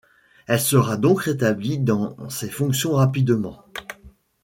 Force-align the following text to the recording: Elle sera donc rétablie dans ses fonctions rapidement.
Elle 0.47 0.59
sera 0.59 0.97
donc 0.97 1.21
rétablie 1.21 1.77
dans 1.77 2.17
ses 2.27 2.49
fonctions 2.49 2.93
rapidement. 2.93 3.63